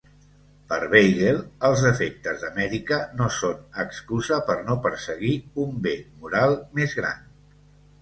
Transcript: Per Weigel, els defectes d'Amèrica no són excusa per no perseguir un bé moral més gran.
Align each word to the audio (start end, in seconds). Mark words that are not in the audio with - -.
Per 0.69 0.77
Weigel, 0.93 1.37
els 1.69 1.83
defectes 1.87 2.41
d'Amèrica 2.47 2.99
no 3.21 3.29
són 3.37 3.61
excusa 3.85 4.43
per 4.51 4.59
no 4.71 4.81
perseguir 4.89 5.35
un 5.69 5.81
bé 5.89 5.97
moral 6.21 6.61
més 6.83 7.03
gran. 7.03 7.27